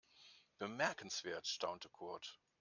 [0.57, 2.39] Bemerkenswert, staunte Kurt.